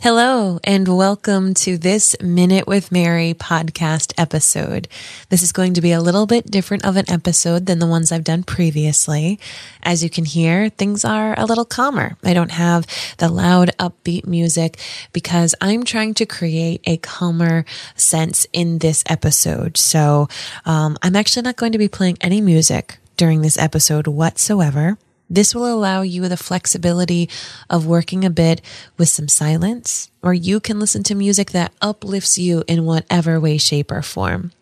Hello 0.00 0.60
and 0.62 0.86
welcome 0.86 1.54
to 1.54 1.76
this 1.76 2.14
Minute 2.20 2.68
with 2.68 2.92
Mary 2.92 3.34
podcast 3.34 4.14
episode. 4.16 4.86
This 5.28 5.42
is 5.42 5.50
going 5.50 5.74
to 5.74 5.80
be 5.80 5.90
a 5.90 6.00
little 6.00 6.24
bit 6.24 6.48
different 6.48 6.84
of 6.84 6.96
an 6.96 7.10
episode 7.10 7.66
than 7.66 7.80
the 7.80 7.86
ones 7.86 8.12
I've 8.12 8.22
done 8.22 8.44
previously. 8.44 9.40
As 9.82 10.04
you 10.04 10.08
can 10.08 10.24
hear, 10.24 10.68
things 10.68 11.04
are 11.04 11.34
a 11.36 11.44
little 11.44 11.64
calmer. 11.64 12.16
I 12.22 12.32
don't 12.32 12.52
have 12.52 12.86
the 13.16 13.28
loud 13.28 13.72
upbeat 13.80 14.24
music 14.24 14.78
because 15.12 15.56
I'm 15.60 15.82
trying 15.82 16.14
to 16.14 16.26
create 16.26 16.80
a 16.86 16.98
calmer 16.98 17.64
sense 17.96 18.46
in 18.52 18.78
this 18.78 19.02
episode. 19.08 19.76
So, 19.76 20.28
um, 20.64 20.96
I'm 21.02 21.16
actually 21.16 21.42
not 21.42 21.56
going 21.56 21.72
to 21.72 21.78
be 21.78 21.88
playing 21.88 22.18
any 22.20 22.40
music 22.40 22.98
during 23.16 23.42
this 23.42 23.58
episode 23.58 24.06
whatsoever. 24.06 24.96
This 25.30 25.54
will 25.54 25.70
allow 25.72 26.02
you 26.02 26.26
the 26.28 26.36
flexibility 26.36 27.28
of 27.68 27.86
working 27.86 28.24
a 28.24 28.30
bit 28.30 28.62
with 28.96 29.08
some 29.08 29.28
silence, 29.28 30.10
or 30.22 30.32
you 30.32 30.58
can 30.58 30.80
listen 30.80 31.02
to 31.04 31.14
music 31.14 31.50
that 31.50 31.72
uplifts 31.82 32.38
you 32.38 32.64
in 32.66 32.86
whatever 32.86 33.38
way, 33.38 33.58
shape, 33.58 33.90
or 33.90 34.02
form. 34.02 34.52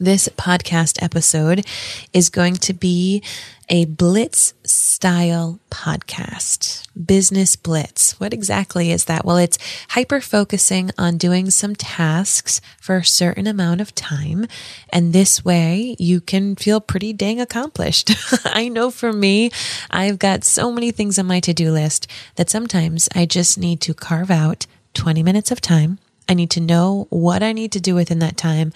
This 0.00 0.28
podcast 0.28 1.02
episode 1.02 1.66
is 2.12 2.30
going 2.30 2.54
to 2.56 2.72
be 2.72 3.22
a 3.68 3.84
blitz 3.84 4.54
style 5.04 5.60
podcast. 5.70 6.88
Business 6.96 7.56
blitz. 7.56 8.18
What 8.18 8.32
exactly 8.32 8.90
is 8.90 9.04
that? 9.04 9.22
Well, 9.22 9.36
it's 9.36 9.58
hyper 9.90 10.18
focusing 10.18 10.92
on 10.96 11.18
doing 11.18 11.50
some 11.50 11.76
tasks 11.76 12.62
for 12.80 12.96
a 12.96 13.04
certain 13.04 13.46
amount 13.46 13.82
of 13.82 13.94
time. 13.94 14.46
And 14.88 15.12
this 15.12 15.44
way 15.44 15.94
you 15.98 16.22
can 16.22 16.56
feel 16.56 16.80
pretty 16.80 17.12
dang 17.12 17.38
accomplished. 17.38 18.12
I 18.46 18.68
know 18.68 18.90
for 18.90 19.12
me, 19.12 19.50
I've 19.90 20.18
got 20.18 20.42
so 20.42 20.72
many 20.72 20.90
things 20.90 21.18
on 21.18 21.26
my 21.26 21.38
to 21.40 21.52
do 21.52 21.70
list 21.70 22.06
that 22.36 22.48
sometimes 22.48 23.06
I 23.14 23.26
just 23.26 23.58
need 23.58 23.82
to 23.82 23.92
carve 23.92 24.30
out 24.30 24.64
20 24.94 25.22
minutes 25.22 25.50
of 25.50 25.60
time. 25.60 25.98
I 26.30 26.32
need 26.32 26.48
to 26.52 26.60
know 26.60 27.08
what 27.10 27.42
I 27.42 27.52
need 27.52 27.72
to 27.72 27.80
do 27.80 27.94
within 27.94 28.20
that 28.20 28.38
time 28.38 28.72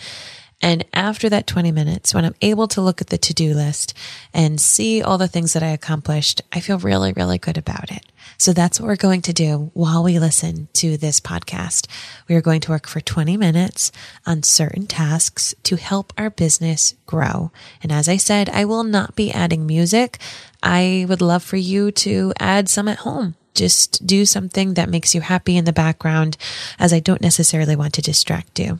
and 0.60 0.84
after 0.92 1.28
that 1.28 1.46
20 1.46 1.70
minutes, 1.70 2.12
when 2.12 2.24
I'm 2.24 2.34
able 2.42 2.66
to 2.68 2.80
look 2.80 3.00
at 3.00 3.08
the 3.08 3.18
to 3.18 3.32
do 3.32 3.54
list 3.54 3.94
and 4.34 4.60
see 4.60 5.00
all 5.00 5.16
the 5.16 5.28
things 5.28 5.52
that 5.52 5.62
I 5.62 5.68
accomplished, 5.68 6.42
I 6.52 6.58
feel 6.58 6.78
really, 6.78 7.12
really 7.12 7.38
good 7.38 7.56
about 7.56 7.92
it. 7.92 8.04
So 8.38 8.52
that's 8.52 8.80
what 8.80 8.88
we're 8.88 8.96
going 8.96 9.22
to 9.22 9.32
do 9.32 9.70
while 9.74 10.02
we 10.02 10.18
listen 10.18 10.68
to 10.74 10.96
this 10.96 11.20
podcast. 11.20 11.86
We 12.28 12.34
are 12.34 12.40
going 12.40 12.60
to 12.62 12.72
work 12.72 12.88
for 12.88 13.00
20 13.00 13.36
minutes 13.36 13.92
on 14.26 14.42
certain 14.42 14.86
tasks 14.86 15.54
to 15.62 15.76
help 15.76 16.12
our 16.18 16.30
business 16.30 16.94
grow. 17.06 17.52
And 17.82 17.92
as 17.92 18.08
I 18.08 18.16
said, 18.16 18.50
I 18.50 18.64
will 18.64 18.84
not 18.84 19.14
be 19.14 19.30
adding 19.30 19.64
music. 19.64 20.18
I 20.60 21.06
would 21.08 21.22
love 21.22 21.44
for 21.44 21.56
you 21.56 21.92
to 21.92 22.32
add 22.40 22.68
some 22.68 22.88
at 22.88 22.98
home 22.98 23.36
just 23.54 24.06
do 24.06 24.24
something 24.24 24.74
that 24.74 24.88
makes 24.88 25.16
you 25.16 25.20
happy 25.20 25.56
in 25.56 25.64
the 25.64 25.72
background 25.72 26.36
as 26.78 26.92
I 26.92 27.00
don't 27.00 27.20
necessarily 27.20 27.74
want 27.74 27.92
to 27.94 28.02
distract 28.02 28.60
you. 28.60 28.78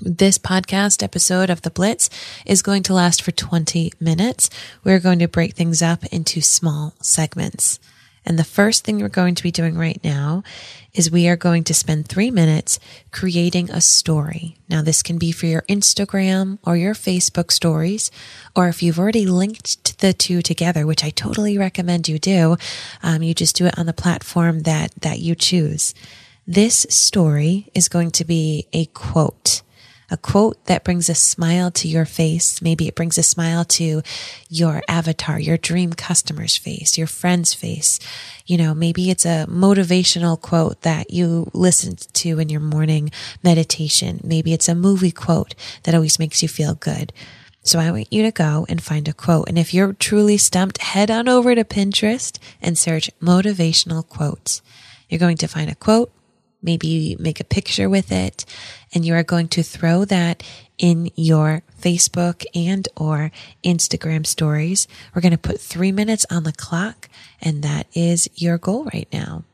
This 0.00 0.38
podcast 0.38 1.04
episode 1.04 1.50
of 1.50 1.62
The 1.62 1.70
Blitz 1.70 2.10
is 2.44 2.62
going 2.62 2.82
to 2.84 2.94
last 2.94 3.22
for 3.22 3.30
20 3.30 3.92
minutes. 4.00 4.50
We're 4.82 4.98
going 4.98 5.20
to 5.20 5.28
break 5.28 5.54
things 5.54 5.82
up 5.82 6.04
into 6.06 6.40
small 6.40 6.94
segments. 7.00 7.78
And 8.26 8.36
the 8.36 8.42
first 8.42 8.84
thing 8.84 8.98
we're 8.98 9.08
going 9.08 9.36
to 9.36 9.42
be 9.42 9.52
doing 9.52 9.78
right 9.78 10.02
now 10.02 10.42
is 10.94 11.12
we 11.12 11.28
are 11.28 11.36
going 11.36 11.62
to 11.64 11.74
spend 11.74 12.08
three 12.08 12.32
minutes 12.32 12.80
creating 13.12 13.70
a 13.70 13.80
story. 13.80 14.56
Now, 14.68 14.82
this 14.82 15.00
can 15.00 15.16
be 15.16 15.30
for 15.30 15.46
your 15.46 15.62
Instagram 15.62 16.58
or 16.64 16.76
your 16.76 16.94
Facebook 16.94 17.52
stories, 17.52 18.10
or 18.56 18.66
if 18.66 18.82
you've 18.82 18.98
already 18.98 19.26
linked 19.26 20.00
the 20.00 20.12
two 20.12 20.42
together, 20.42 20.86
which 20.86 21.04
I 21.04 21.10
totally 21.10 21.56
recommend 21.56 22.08
you 22.08 22.18
do, 22.18 22.56
um, 23.04 23.22
you 23.22 23.32
just 23.32 23.54
do 23.54 23.66
it 23.66 23.78
on 23.78 23.86
the 23.86 23.92
platform 23.92 24.62
that, 24.62 24.92
that 25.02 25.20
you 25.20 25.36
choose. 25.36 25.94
This 26.48 26.84
story 26.90 27.70
is 27.74 27.88
going 27.88 28.10
to 28.12 28.24
be 28.24 28.66
a 28.72 28.86
quote 28.86 29.62
a 30.10 30.16
quote 30.16 30.64
that 30.66 30.84
brings 30.84 31.08
a 31.08 31.14
smile 31.14 31.70
to 31.72 31.88
your 31.88 32.04
face. 32.04 32.60
Maybe 32.60 32.86
it 32.86 32.94
brings 32.94 33.18
a 33.18 33.22
smile 33.22 33.64
to 33.64 34.02
your 34.48 34.82
avatar, 34.88 35.38
your 35.38 35.56
dream 35.56 35.92
customer's 35.92 36.56
face, 36.56 36.98
your 36.98 37.06
friend's 37.06 37.54
face. 37.54 37.98
You 38.46 38.58
know, 38.58 38.74
maybe 38.74 39.10
it's 39.10 39.24
a 39.24 39.46
motivational 39.48 40.40
quote 40.40 40.82
that 40.82 41.10
you 41.10 41.50
listen 41.52 41.96
to 41.96 42.38
in 42.38 42.48
your 42.48 42.60
morning 42.60 43.10
meditation. 43.42 44.20
Maybe 44.22 44.52
it's 44.52 44.68
a 44.68 44.74
movie 44.74 45.12
quote 45.12 45.54
that 45.84 45.94
always 45.94 46.18
makes 46.18 46.42
you 46.42 46.48
feel 46.48 46.74
good. 46.74 47.12
So 47.62 47.78
I 47.78 47.90
want 47.90 48.12
you 48.12 48.22
to 48.24 48.30
go 48.30 48.66
and 48.68 48.82
find 48.82 49.08
a 49.08 49.14
quote. 49.14 49.48
And 49.48 49.58
if 49.58 49.72
you're 49.72 49.94
truly 49.94 50.36
stumped, 50.36 50.78
head 50.78 51.10
on 51.10 51.28
over 51.28 51.54
to 51.54 51.64
Pinterest 51.64 52.38
and 52.60 52.76
search 52.76 53.10
motivational 53.22 54.06
quotes. 54.06 54.60
You're 55.08 55.18
going 55.18 55.38
to 55.38 55.48
find 55.48 55.70
a 55.70 55.74
quote 55.74 56.12
maybe 56.64 57.16
make 57.20 57.38
a 57.38 57.44
picture 57.44 57.88
with 57.88 58.10
it 58.10 58.44
and 58.92 59.04
you 59.04 59.14
are 59.14 59.22
going 59.22 59.48
to 59.48 59.62
throw 59.62 60.04
that 60.06 60.42
in 60.78 61.10
your 61.14 61.62
Facebook 61.80 62.44
and 62.54 62.88
or 62.96 63.30
Instagram 63.62 64.26
stories. 64.26 64.88
We're 65.14 65.22
going 65.22 65.32
to 65.32 65.38
put 65.38 65.60
three 65.60 65.92
minutes 65.92 66.26
on 66.30 66.42
the 66.42 66.52
clock 66.52 67.08
and 67.40 67.62
that 67.62 67.86
is 67.94 68.28
your 68.34 68.58
goal 68.58 68.86
right 68.92 69.08
now. 69.12 69.44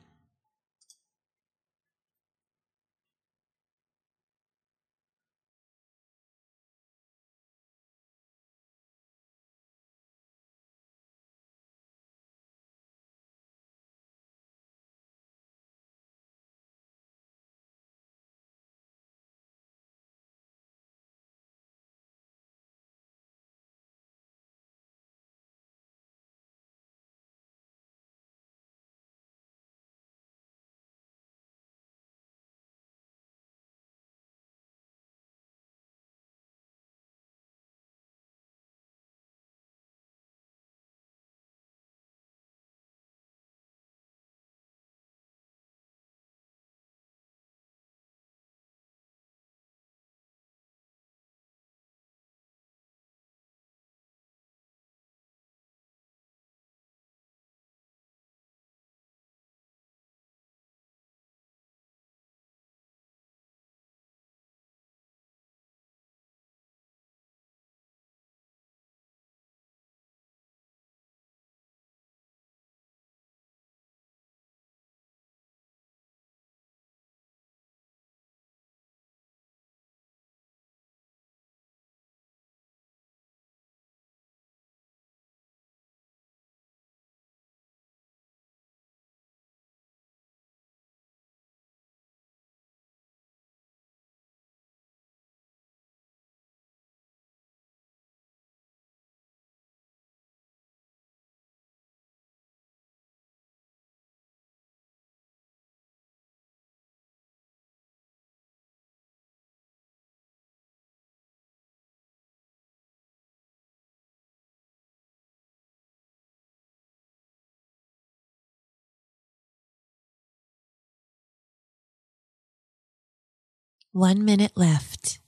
One 123.92 124.24
minute 124.24 124.52
left. 124.56 125.19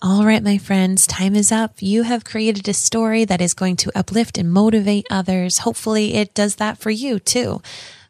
All 0.00 0.24
right, 0.24 0.44
my 0.44 0.58
friends, 0.58 1.08
time 1.08 1.34
is 1.34 1.50
up. 1.50 1.82
You 1.82 2.04
have 2.04 2.24
created 2.24 2.68
a 2.68 2.72
story 2.72 3.24
that 3.24 3.40
is 3.40 3.52
going 3.52 3.74
to 3.78 3.98
uplift 3.98 4.38
and 4.38 4.48
motivate 4.48 5.08
others. 5.10 5.58
Hopefully, 5.58 6.14
it 6.14 6.34
does 6.34 6.54
that 6.56 6.78
for 6.78 6.90
you 6.90 7.18
too. 7.18 7.60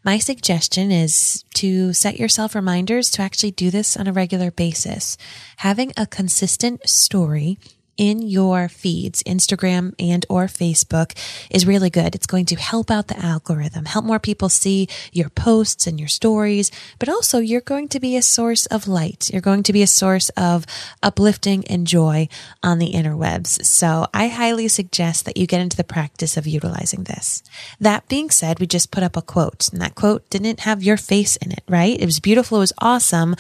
My 0.04 0.18
suggestion 0.18 0.92
is 0.92 1.44
to 1.54 1.94
set 1.94 2.20
yourself 2.20 2.54
reminders 2.54 3.10
to 3.12 3.22
actually 3.22 3.52
do 3.52 3.70
this 3.70 3.96
on 3.96 4.06
a 4.06 4.12
regular 4.12 4.50
basis. 4.50 5.16
Having 5.58 5.94
a 5.96 6.06
consistent 6.06 6.86
story 6.86 7.58
in 7.98 8.22
your 8.22 8.68
feeds, 8.68 9.22
Instagram 9.24 9.92
and 9.98 10.24
or 10.30 10.46
Facebook 10.46 11.12
is 11.50 11.66
really 11.66 11.90
good. 11.90 12.14
It's 12.14 12.26
going 12.26 12.46
to 12.46 12.56
help 12.56 12.90
out 12.90 13.08
the 13.08 13.18
algorithm, 13.18 13.84
help 13.84 14.04
more 14.04 14.20
people 14.20 14.48
see 14.48 14.88
your 15.12 15.28
posts 15.28 15.86
and 15.86 15.98
your 15.98 16.08
stories, 16.08 16.70
but 16.98 17.08
also 17.08 17.40
you're 17.40 17.60
going 17.60 17.88
to 17.88 18.00
be 18.00 18.16
a 18.16 18.22
source 18.22 18.64
of 18.66 18.88
light. 18.88 19.28
You're 19.30 19.42
going 19.42 19.64
to 19.64 19.72
be 19.72 19.82
a 19.82 19.86
source 19.86 20.30
of 20.30 20.64
uplifting 21.02 21.66
and 21.66 21.86
joy 21.86 22.28
on 22.62 22.78
the 22.78 22.92
interwebs. 22.92 23.64
So 23.64 24.06
I 24.14 24.28
highly 24.28 24.68
suggest 24.68 25.24
that 25.24 25.36
you 25.36 25.46
get 25.46 25.60
into 25.60 25.76
the 25.76 25.84
practice 25.84 26.36
of 26.36 26.46
utilizing 26.46 27.04
this. 27.04 27.42
That 27.80 28.08
being 28.08 28.30
said, 28.30 28.60
we 28.60 28.66
just 28.66 28.92
put 28.92 29.02
up 29.02 29.16
a 29.16 29.22
quote 29.22 29.68
and 29.72 29.82
that 29.82 29.96
quote 29.96 30.28
didn't 30.30 30.60
have 30.60 30.82
your 30.82 30.96
face 30.96 31.36
in 31.36 31.50
it, 31.50 31.64
right? 31.68 31.98
It 32.00 32.06
was 32.06 32.20
beautiful. 32.20 32.58
It 32.58 32.60
was 32.60 32.72
awesome, 32.78 33.34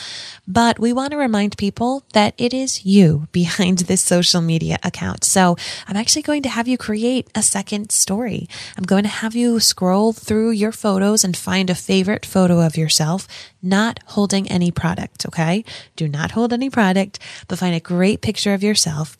but 0.46 0.80
we 0.80 0.92
want 0.92 1.12
to 1.12 1.16
remind 1.16 1.56
people 1.56 2.02
that 2.12 2.34
it 2.36 2.52
is 2.52 2.84
you 2.84 3.28
behind 3.32 3.78
this 3.78 4.02
social 4.02 4.40
media 4.48 4.78
account. 4.82 5.22
So 5.22 5.56
I'm 5.86 5.96
actually 5.96 6.22
going 6.22 6.42
to 6.42 6.48
have 6.48 6.66
you 6.66 6.76
create 6.76 7.28
a 7.34 7.42
second 7.42 7.92
story. 7.92 8.48
I'm 8.76 8.82
going 8.82 9.04
to 9.04 9.08
have 9.22 9.36
you 9.36 9.60
scroll 9.60 10.12
through 10.12 10.50
your 10.50 10.72
photos 10.72 11.22
and 11.22 11.36
find 11.36 11.70
a 11.70 11.74
favorite 11.76 12.26
photo 12.26 12.60
of 12.60 12.76
yourself, 12.76 13.28
not 13.62 14.00
holding 14.06 14.50
any 14.50 14.70
product. 14.72 15.26
Okay. 15.26 15.64
Do 15.94 16.08
not 16.08 16.32
hold 16.32 16.52
any 16.52 16.70
product, 16.70 17.20
but 17.46 17.60
find 17.60 17.76
a 17.76 17.80
great 17.94 18.20
picture 18.20 18.54
of 18.54 18.62
yourself 18.64 19.16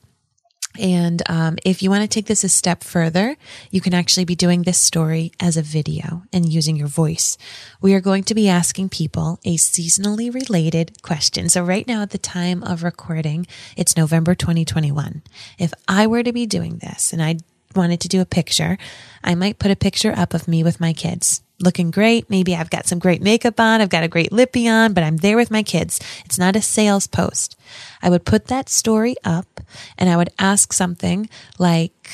and 0.79 1.23
um, 1.27 1.57
if 1.65 1.83
you 1.83 1.91
want 1.91 2.03
to 2.03 2.09
take 2.09 2.27
this 2.27 2.45
a 2.45 2.49
step 2.49 2.85
further, 2.85 3.37
you 3.71 3.81
can 3.81 3.95
actually 3.95 4.25
be 4.25 4.37
doing 4.37 4.63
this 4.63 4.79
story 4.79 5.33
as 5.41 5.57
a 5.57 5.63
video 5.63 6.23
and 6.33 6.53
using 6.53 6.77
your 6.77 6.89
voice. 6.89 7.39
We 7.81 7.95
are 7.95 8.01
going 8.01 8.25
to 8.25 8.35
be 8.35 8.49
asking 8.49 8.91
people 8.91 9.41
a 9.45 9.57
seasonally 9.57 10.33
related 10.33 11.03
question. 11.03 11.49
So, 11.49 11.65
right 11.65 11.87
now, 11.87 12.03
at 12.03 12.11
the 12.11 12.19
time 12.19 12.63
of 12.63 12.83
recording, 12.83 13.47
it's 13.77 13.97
November 13.97 14.35
2021. 14.35 15.23
If 15.59 15.73
I 15.89 16.07
were 16.07 16.23
to 16.23 16.33
be 16.33 16.47
doing 16.47 16.79
this 16.79 17.13
and 17.13 17.23
I 17.23 17.39
wanted 17.75 18.01
to 18.01 18.09
do 18.09 18.21
a 18.21 18.27
picture, 18.27 18.79
I 19.25 19.35
might 19.35 19.59
put 19.59 19.71
a 19.71 19.77
picture 19.77 20.13
up 20.17 20.35
of 20.35 20.49
me 20.49 20.63
with 20.63 20.81
my 20.81 20.93
kids 20.93 21.43
looking 21.61 21.91
great. 21.91 22.31
Maybe 22.31 22.55
I've 22.55 22.71
got 22.71 22.87
some 22.87 22.99
great 22.99 23.23
makeup 23.23 23.59
on. 23.59 23.81
I've 23.81 23.89
got 23.89 24.05
a 24.05 24.09
great 24.09 24.33
lippy 24.33 24.69
on, 24.69 24.93
but 24.93 25.05
I'm 25.05 25.17
there 25.19 25.37
with 25.37 25.51
my 25.51 25.63
kids. 25.63 26.01
It's 26.25 26.39
not 26.39 26.57
a 26.57 26.63
sales 26.63 27.07
post. 27.07 27.58
I 28.03 28.11
would 28.11 28.25
put 28.25 28.47
that 28.47 28.69
story 28.69 29.17
up 29.25 29.61
and 29.97 30.09
I 30.09 30.17
would 30.17 30.31
ask 30.39 30.73
something 30.73 31.29
like, 31.59 32.11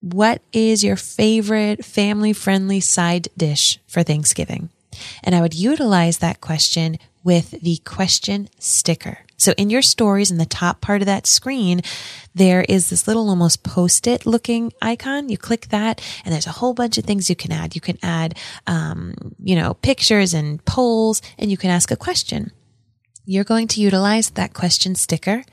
what 0.00 0.42
is 0.52 0.82
your 0.82 0.96
favorite 0.96 1.84
family 1.84 2.32
friendly 2.32 2.80
side 2.80 3.28
dish 3.36 3.78
for 3.86 4.02
Thanksgiving? 4.02 4.70
And 5.22 5.34
I 5.34 5.40
would 5.40 5.54
utilize 5.54 6.18
that 6.18 6.40
question 6.40 6.98
with 7.24 7.52
the 7.62 7.76
question 7.84 8.48
sticker. 8.58 9.18
So 9.36 9.52
in 9.56 9.70
your 9.70 9.82
stories 9.82 10.30
in 10.30 10.38
the 10.38 10.46
top 10.46 10.80
part 10.80 11.02
of 11.02 11.06
that 11.06 11.26
screen, 11.26 11.82
there 12.34 12.64
is 12.68 12.90
this 12.90 13.08
little 13.08 13.28
almost 13.28 13.64
post-it 13.64 14.24
looking 14.24 14.72
icon. 14.80 15.28
You 15.28 15.36
click 15.36 15.68
that 15.68 16.00
and 16.24 16.32
there's 16.32 16.46
a 16.46 16.52
whole 16.52 16.74
bunch 16.74 16.96
of 16.96 17.04
things 17.04 17.28
you 17.28 17.36
can 17.36 17.50
add. 17.50 17.74
You 17.74 17.80
can 17.80 17.98
add, 18.02 18.38
um, 18.66 19.34
you 19.42 19.56
know, 19.56 19.74
pictures 19.74 20.32
and 20.32 20.64
polls 20.64 21.22
and 21.38 21.50
you 21.50 21.56
can 21.56 21.70
ask 21.70 21.90
a 21.90 21.96
question. 21.96 22.52
You're 23.24 23.44
going 23.44 23.68
to 23.68 23.80
utilize 23.80 24.30
that 24.30 24.52
question 24.52 24.96
sticker 24.96 25.44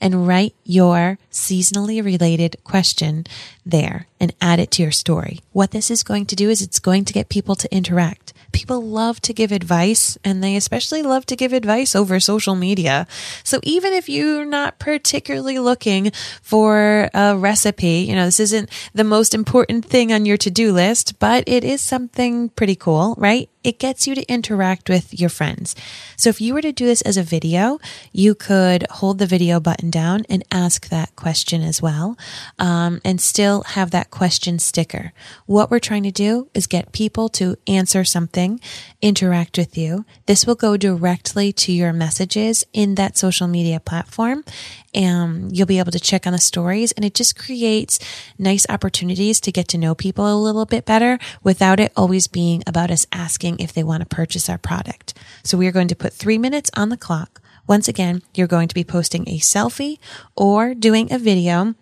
and 0.00 0.26
write 0.26 0.54
your 0.64 1.18
seasonally 1.30 2.02
related 2.02 2.56
question 2.64 3.26
there 3.66 4.06
and 4.18 4.32
add 4.40 4.58
it 4.58 4.70
to 4.72 4.82
your 4.82 4.92
story. 4.92 5.40
What 5.52 5.72
this 5.72 5.90
is 5.90 6.02
going 6.02 6.24
to 6.26 6.36
do 6.36 6.48
is 6.48 6.62
it's 6.62 6.78
going 6.78 7.04
to 7.04 7.12
get 7.12 7.28
people 7.28 7.54
to 7.56 7.74
interact 7.74 8.27
people 8.52 8.82
love 8.82 9.20
to 9.22 9.32
give 9.32 9.52
advice 9.52 10.18
and 10.24 10.42
they 10.42 10.56
especially 10.56 11.02
love 11.02 11.26
to 11.26 11.36
give 11.36 11.52
advice 11.52 11.94
over 11.94 12.18
social 12.20 12.54
media. 12.54 13.06
So 13.44 13.60
even 13.62 13.92
if 13.92 14.08
you're 14.08 14.44
not 14.44 14.78
particularly 14.78 15.58
looking 15.58 16.12
for 16.42 17.10
a 17.14 17.36
recipe, 17.36 18.06
you 18.08 18.14
know, 18.14 18.24
this 18.24 18.40
isn't 18.40 18.70
the 18.94 19.04
most 19.04 19.34
important 19.34 19.84
thing 19.84 20.12
on 20.12 20.26
your 20.26 20.36
to-do 20.36 20.72
list, 20.72 21.18
but 21.18 21.44
it 21.46 21.64
is 21.64 21.80
something 21.80 22.48
pretty 22.50 22.74
cool, 22.74 23.14
right? 23.18 23.48
it 23.68 23.78
gets 23.78 24.06
you 24.06 24.14
to 24.14 24.32
interact 24.32 24.88
with 24.88 25.18
your 25.20 25.28
friends. 25.28 25.76
So 26.16 26.30
if 26.30 26.40
you 26.40 26.54
were 26.54 26.62
to 26.62 26.72
do 26.72 26.86
this 26.86 27.02
as 27.02 27.18
a 27.18 27.22
video, 27.22 27.78
you 28.12 28.34
could 28.34 28.86
hold 28.90 29.18
the 29.18 29.26
video 29.26 29.60
button 29.60 29.90
down 29.90 30.24
and 30.30 30.42
ask 30.50 30.88
that 30.88 31.14
question 31.16 31.60
as 31.62 31.82
well, 31.82 32.16
um, 32.58 33.02
and 33.04 33.20
still 33.20 33.64
have 33.64 33.90
that 33.90 34.10
question 34.10 34.58
sticker. 34.58 35.12
What 35.44 35.70
we're 35.70 35.80
trying 35.80 36.04
to 36.04 36.10
do 36.10 36.48
is 36.54 36.66
get 36.66 36.92
people 36.92 37.28
to 37.40 37.56
answer 37.66 38.04
something, 38.04 38.37
interact 39.02 39.58
with 39.58 39.76
you. 39.76 40.04
This 40.26 40.46
will 40.46 40.54
go 40.54 40.76
directly 40.76 41.52
to 41.54 41.72
your 41.72 41.92
messages 41.92 42.64
in 42.72 42.94
that 42.94 43.16
social 43.16 43.48
media 43.48 43.80
platform 43.80 44.44
and 44.94 45.54
you'll 45.56 45.66
be 45.66 45.78
able 45.78 45.92
to 45.92 46.00
check 46.00 46.26
on 46.26 46.32
the 46.32 46.38
stories 46.38 46.92
and 46.92 47.04
it 47.04 47.14
just 47.14 47.38
creates 47.38 47.98
nice 48.38 48.66
opportunities 48.68 49.40
to 49.40 49.52
get 49.52 49.68
to 49.68 49.78
know 49.78 49.94
people 49.94 50.32
a 50.32 50.38
little 50.38 50.66
bit 50.66 50.84
better 50.84 51.18
without 51.42 51.80
it 51.80 51.92
always 51.96 52.28
being 52.28 52.62
about 52.66 52.90
us 52.90 53.06
asking 53.12 53.58
if 53.58 53.72
they 53.72 53.82
want 53.82 54.00
to 54.00 54.16
purchase 54.16 54.48
our 54.48 54.58
product. 54.58 55.14
So 55.42 55.58
we 55.58 55.66
are 55.66 55.72
going 55.72 55.88
to 55.88 55.96
put 55.96 56.12
three 56.12 56.38
minutes 56.38 56.70
on 56.76 56.88
the 56.88 56.96
clock. 56.96 57.40
Once 57.66 57.88
again, 57.88 58.22
you're 58.34 58.46
going 58.46 58.68
to 58.68 58.74
be 58.74 58.84
posting 58.84 59.28
a 59.28 59.38
selfie 59.38 59.98
or 60.36 60.74
doing 60.74 61.12
a 61.12 61.18
video 61.18 61.74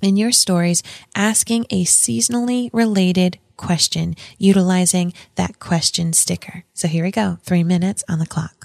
in 0.00 0.16
your 0.16 0.32
stories 0.32 0.82
asking 1.14 1.66
a 1.70 1.84
seasonally 1.84 2.70
related 2.72 3.38
question 3.58 4.16
utilizing 4.38 5.12
that 5.34 5.58
question 5.58 6.14
sticker. 6.14 6.64
So 6.72 6.88
here 6.88 7.04
we 7.04 7.10
go. 7.10 7.38
Three 7.42 7.64
minutes 7.64 8.02
on 8.08 8.18
the 8.18 8.26
clock. 8.26 8.57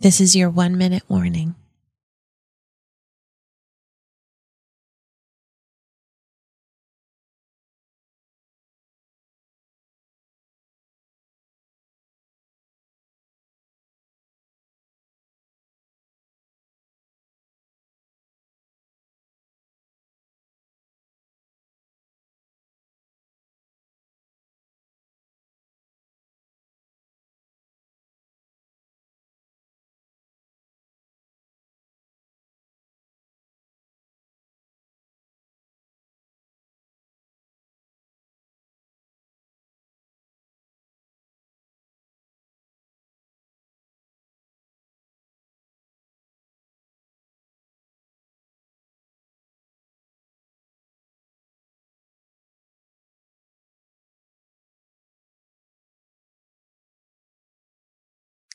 This 0.00 0.20
is 0.20 0.36
your 0.36 0.48
one 0.48 0.78
minute 0.78 1.02
warning. 1.08 1.56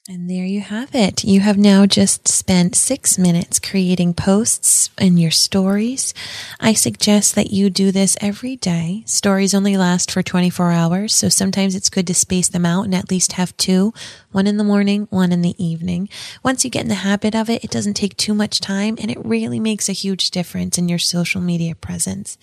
And 0.10 0.30
there 0.30 0.44
you 0.44 0.60
have 0.60 0.94
it. 0.94 1.24
You 1.24 1.40
have 1.40 1.58
now 1.58 1.86
just 1.86 2.28
spent 2.28 2.76
six 2.76 3.18
minutes 3.18 3.58
creating 3.58 4.16
posts 4.16 4.90
in 5.00 5.16
your 5.16 5.32
stories. 5.32 6.14
I 6.60 6.74
suggest 6.74 7.36
that 7.36 7.52
you 7.52 7.70
do 7.70 7.90
this 7.90 8.18
every 8.20 8.58
day. 8.58 9.04
Stories 9.06 9.54
only 9.54 9.78
last 9.78 10.12
for 10.12 10.22
24 10.22 10.74
hours, 10.74 11.16
so 11.16 11.30
sometimes 11.30 11.74
it's 11.74 11.90
good 11.90 12.06
to 12.08 12.14
space 12.14 12.50
them 12.50 12.66
out 12.66 12.84
and 12.84 12.94
at 12.94 13.10
least 13.10 13.34
have 13.34 13.56
two, 13.56 13.94
one 14.34 14.46
in 14.46 14.58
the 14.58 14.66
morning, 14.66 15.08
one 15.10 15.32
in 15.32 15.42
the 15.42 15.56
evening. 15.64 16.10
Once 16.44 16.66
you 16.66 16.70
get 16.70 16.84
in 16.84 16.90
the 16.90 16.96
habit 16.96 17.34
of 17.34 17.50
it, 17.50 17.64
it 17.64 17.72
doesn't 17.72 17.94
take 17.94 18.18
too 18.18 18.34
much 18.34 18.60
time 18.60 18.98
and 19.00 19.10
it 19.10 19.26
really 19.26 19.62
makes 19.62 19.88
a 19.88 19.94
huge 19.94 20.32
difference 20.32 20.78
in 20.78 20.90
your 20.90 21.00
social 21.00 21.40
media 21.40 21.76
presence. 21.76 22.38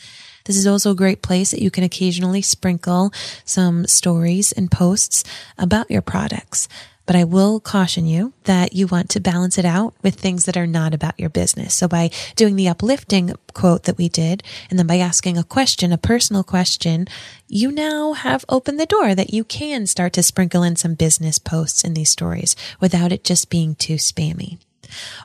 This 0.45 0.57
is 0.57 0.67
also 0.67 0.93
a 0.93 0.97
great 0.97 1.21
place 1.21 1.51
that 1.51 1.61
you 1.61 1.71
can 1.71 1.85
occasionally 1.85 2.41
sprinkle 2.41 3.13
some 3.45 3.87
stories 3.87 4.51
and 4.51 4.71
posts 4.71 5.25
about 5.59 5.91
your 5.91 6.01
products. 6.01 6.67
But 7.11 7.17
I 7.17 7.25
will 7.25 7.59
caution 7.59 8.07
you 8.07 8.35
that 8.45 8.73
you 8.73 8.87
want 8.87 9.11
to 9.11 9.21
balance 9.21 9.59
it 9.59 9.65
out 9.65 9.95
with 10.01 10.15
things 10.15 10.45
that 10.45 10.57
are 10.57 10.65
not 10.65 10.95
about 10.95 11.19
your 11.19 11.29
business. 11.29 11.75
So 11.75 11.89
by 11.89 12.11
doing 12.37 12.55
the 12.55 12.69
uplifting 12.69 13.35
quote 13.53 13.83
that 13.83 13.99
we 13.99 14.09
did, 14.09 14.45
and 14.71 14.79
then 14.79 14.87
by 14.87 14.99
asking 14.99 15.37
a 15.37 15.43
question, 15.43 15.91
a 15.93 15.99
personal 15.99 16.45
question, 16.45 17.09
you 17.49 17.73
now 17.73 18.13
have 18.13 18.45
opened 18.49 18.79
the 18.79 18.87
door 18.87 19.17
that 19.17 19.35
you 19.35 19.43
can 19.43 19.89
start 19.89 20.13
to 20.13 20.23
sprinkle 20.23 20.63
in 20.63 20.77
some 20.77 20.95
business 20.95 21.41
posts 21.41 21.83
in 21.83 21.95
these 21.95 22.11
stories 22.11 22.55
without 22.79 23.11
it 23.11 23.25
just 23.25 23.51
being 23.51 23.75
too 23.75 23.97
spammy. 23.97 24.59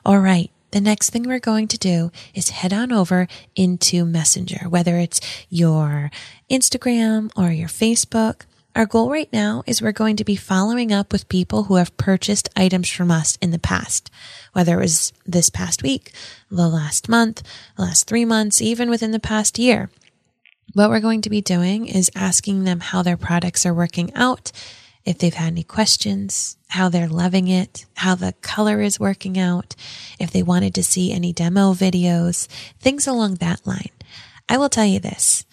All 0.04 0.18
right. 0.18 0.50
The 0.72 0.80
next 0.80 1.10
thing 1.10 1.22
we're 1.22 1.38
going 1.38 1.68
to 1.68 1.78
do 1.78 2.10
is 2.34 2.48
head 2.48 2.72
on 2.72 2.90
over 2.90 3.28
into 3.54 4.04
Messenger, 4.04 4.68
whether 4.68 4.98
it's 4.98 5.20
your 5.50 6.10
Instagram 6.50 7.30
or 7.36 7.52
your 7.52 7.68
Facebook 7.68 8.42
our 8.76 8.84
goal 8.84 9.10
right 9.10 9.32
now 9.32 9.62
is 9.66 9.80
we're 9.80 9.90
going 9.90 10.16
to 10.16 10.24
be 10.24 10.36
following 10.36 10.92
up 10.92 11.10
with 11.10 11.30
people 11.30 11.64
who 11.64 11.76
have 11.76 11.96
purchased 11.96 12.50
items 12.54 12.90
from 12.90 13.10
us 13.10 13.38
in 13.40 13.50
the 13.50 13.58
past, 13.58 14.10
whether 14.52 14.74
it 14.74 14.82
was 14.82 15.14
this 15.24 15.48
past 15.48 15.82
week, 15.82 16.12
the 16.50 16.68
last 16.68 17.08
month, 17.08 17.42
the 17.76 17.82
last 17.82 18.06
three 18.06 18.26
months, 18.26 18.60
even 18.60 18.90
within 18.90 19.12
the 19.12 19.18
past 19.18 19.58
year. 19.58 19.88
What 20.74 20.90
we're 20.90 21.00
going 21.00 21.22
to 21.22 21.30
be 21.30 21.40
doing 21.40 21.86
is 21.86 22.10
asking 22.14 22.64
them 22.64 22.80
how 22.80 23.00
their 23.00 23.16
products 23.16 23.64
are 23.64 23.72
working 23.72 24.12
out, 24.14 24.52
if 25.06 25.16
they've 25.16 25.32
had 25.32 25.52
any 25.52 25.62
questions, 25.62 26.58
how 26.68 26.90
they're 26.90 27.08
loving 27.08 27.48
it, 27.48 27.86
how 27.94 28.14
the 28.14 28.34
color 28.42 28.82
is 28.82 29.00
working 29.00 29.38
out, 29.38 29.74
if 30.20 30.30
they 30.30 30.42
wanted 30.42 30.74
to 30.74 30.84
see 30.84 31.12
any 31.12 31.32
demo 31.32 31.72
videos, 31.72 32.46
things 32.78 33.06
along 33.06 33.36
that 33.36 33.66
line. 33.66 33.88
I 34.50 34.58
will 34.58 34.68
tell 34.68 34.84
you 34.84 35.00
this 35.00 35.46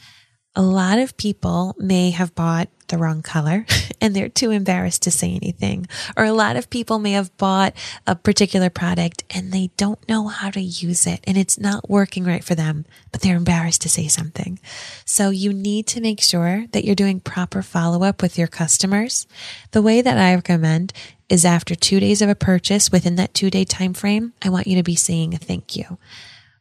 a 0.55 0.61
lot 0.61 0.99
of 0.99 1.17
people 1.17 1.75
may 1.79 2.11
have 2.11 2.35
bought 2.35 2.69
the 2.89 2.97
wrong 2.97 3.21
color 3.21 3.65
and 4.01 4.15
they're 4.15 4.29
too 4.29 4.51
embarrassed 4.51 5.01
to 5.01 5.11
say 5.11 5.31
anything. 5.33 5.87
Or 6.15 6.25
a 6.25 6.33
lot 6.33 6.55
of 6.55 6.69
people 6.69 6.99
may 6.99 7.13
have 7.13 7.35
bought 7.37 7.73
a 8.05 8.15
particular 8.15 8.69
product 8.69 9.23
and 9.31 9.51
they 9.51 9.71
don't 9.77 10.07
know 10.07 10.27
how 10.27 10.51
to 10.51 10.61
use 10.61 11.07
it 11.07 11.21
and 11.25 11.37
it's 11.37 11.59
not 11.59 11.89
working 11.89 12.23
right 12.23 12.43
for 12.43 12.55
them, 12.55 12.85
but 13.11 13.21
they're 13.21 13.35
embarrassed 13.35 13.81
to 13.81 13.89
say 13.89 14.07
something. 14.07 14.59
So 15.05 15.31
you 15.31 15.53
need 15.53 15.87
to 15.87 16.01
make 16.01 16.21
sure 16.21 16.67
that 16.71 16.85
you're 16.85 16.95
doing 16.95 17.19
proper 17.19 17.61
follow 17.63 18.03
up 18.03 18.21
with 18.21 18.37
your 18.37 18.47
customers. 18.47 19.25
The 19.71 19.81
way 19.81 20.01
that 20.01 20.17
I 20.17 20.35
recommend 20.35 20.93
is 21.29 21.45
after 21.45 21.73
two 21.73 21.99
days 21.99 22.21
of 22.21 22.29
a 22.29 22.35
purchase 22.35 22.91
within 22.91 23.15
that 23.15 23.33
two 23.33 23.49
day 23.49 23.65
time 23.65 23.93
frame, 23.93 24.33
I 24.43 24.49
want 24.49 24.67
you 24.67 24.75
to 24.77 24.83
be 24.83 24.95
saying 24.95 25.33
a 25.33 25.37
thank 25.37 25.75
you. 25.75 25.97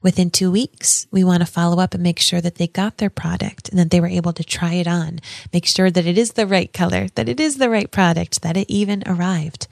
Within 0.03 0.31
two 0.31 0.51
weeks, 0.51 1.07
we 1.13 1.23
want 1.23 1.43
to 1.43 1.47
follow 1.47 1.79
up 1.79 1.95
and 1.95 2.03
make 2.03 2.19
sure 2.19 2.41
that 2.41 2.57
they 2.57 2.67
got 2.67 2.99
their 2.99 3.09
product 3.09 3.69
and 3.69 3.79
that 3.79 3.91
they 3.91 4.01
were 4.01 4.09
able 4.09 4.33
to 4.33 4.43
try 4.43 4.75
it 4.75 4.89
on, 4.89 5.21
make 5.53 5.65
sure 5.65 5.93
that 5.93 6.07
it 6.07 6.19
is 6.19 6.33
the 6.33 6.47
right 6.47 6.73
color, 6.73 7.07
that 7.15 7.29
it 7.29 7.39
is 7.39 7.59
the 7.59 7.71
right 7.71 7.89
product, 7.89 8.43
that 8.43 8.57
it 8.57 8.69
even 8.69 9.05
arrived. 9.07 9.69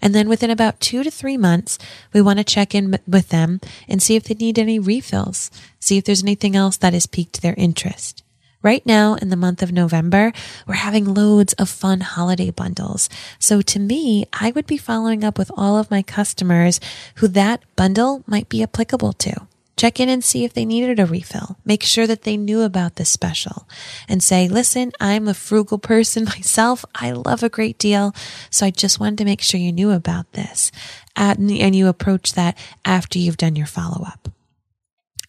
And 0.00 0.14
then 0.14 0.26
within 0.26 0.50
about 0.50 0.80
two 0.80 1.02
to 1.02 1.10
three 1.10 1.36
months, 1.36 1.78
we 2.14 2.22
want 2.22 2.38
to 2.38 2.44
check 2.44 2.74
in 2.74 2.98
with 3.06 3.28
them 3.28 3.60
and 3.86 4.02
see 4.02 4.16
if 4.16 4.24
they 4.24 4.34
need 4.34 4.58
any 4.58 4.78
refills, 4.78 5.50
see 5.78 5.98
if 5.98 6.04
there's 6.04 6.22
anything 6.22 6.56
else 6.56 6.78
that 6.78 6.94
has 6.94 7.06
piqued 7.06 7.42
their 7.42 7.54
interest. 7.58 8.22
Right 8.62 8.86
now 8.86 9.16
in 9.16 9.28
the 9.28 9.36
month 9.36 9.62
of 9.62 9.72
November, 9.72 10.32
we're 10.66 10.76
having 10.76 11.12
loads 11.12 11.52
of 11.54 11.68
fun 11.68 12.00
holiday 12.00 12.50
bundles. 12.50 13.10
So 13.38 13.60
to 13.60 13.78
me, 13.78 14.24
I 14.32 14.52
would 14.52 14.66
be 14.66 14.78
following 14.78 15.22
up 15.22 15.36
with 15.36 15.50
all 15.54 15.76
of 15.76 15.90
my 15.90 16.00
customers 16.00 16.80
who 17.16 17.28
that 17.28 17.62
bundle 17.76 18.24
might 18.26 18.48
be 18.48 18.62
applicable 18.62 19.12
to. 19.12 19.46
Check 19.76 19.98
in 19.98 20.08
and 20.08 20.22
see 20.22 20.44
if 20.44 20.52
they 20.52 20.64
needed 20.64 21.00
a 21.00 21.06
refill. 21.06 21.58
Make 21.64 21.82
sure 21.82 22.06
that 22.06 22.22
they 22.22 22.36
knew 22.36 22.62
about 22.62 22.96
this 22.96 23.10
special 23.10 23.68
and 24.08 24.22
say, 24.22 24.48
listen, 24.48 24.92
I'm 25.00 25.28
a 25.28 25.34
frugal 25.34 25.78
person 25.78 26.24
myself. 26.36 26.84
I 26.94 27.12
love 27.12 27.42
a 27.42 27.48
great 27.48 27.78
deal. 27.78 28.14
So 28.50 28.66
I 28.66 28.70
just 28.70 29.00
wanted 29.00 29.18
to 29.18 29.24
make 29.24 29.42
sure 29.42 29.60
you 29.60 29.72
knew 29.72 29.90
about 29.90 30.32
this. 30.32 30.70
and 31.16 31.76
you 31.76 31.88
approach 31.88 32.34
that 32.34 32.56
after 32.84 33.18
you've 33.18 33.36
done 33.36 33.56
your 33.56 33.66
follow 33.66 34.04
up. 34.04 34.33